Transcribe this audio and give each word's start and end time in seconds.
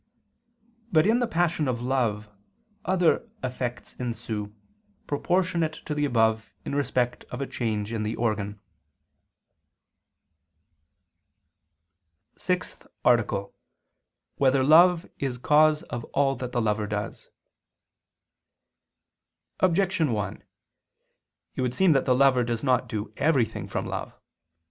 But 0.91 1.05
in 1.05 1.19
the 1.19 1.27
passion 1.27 1.67
of 1.67 1.79
love, 1.79 2.27
other 2.85 3.29
effects 3.43 3.93
ensue, 3.99 4.51
proportionate 5.05 5.73
to 5.85 5.93
the 5.93 6.05
above, 6.05 6.55
in 6.65 6.73
respect 6.73 7.23
of 7.25 7.39
a 7.39 7.45
change 7.45 7.93
in 7.93 8.01
the 8.01 8.15
organ.________________________ 8.15 8.55
SIXTH 12.39 12.87
ARTICLE 13.05 13.37
[I 13.37 13.41
II, 13.41 13.45
Q. 13.45 13.49
28, 13.49 13.53
Art. 13.59 14.31
6] 14.39 14.39
Whether 14.57 14.63
Love 14.63 15.05
Is 15.19 15.37
Cause 15.37 15.83
of 15.83 16.03
All 16.13 16.35
That 16.35 16.51
the 16.51 16.61
Lover 16.63 16.87
Does? 16.87 17.29
Objection 19.59 20.13
1: 20.13 20.43
It 21.57 21.61
would 21.61 21.75
seem 21.75 21.91
that 21.91 22.05
the 22.05 22.15
lover 22.15 22.43
does 22.43 22.63
not 22.63 22.89
do 22.89 23.13
everything 23.17 23.67
from 23.67 23.85
love. 23.85 24.19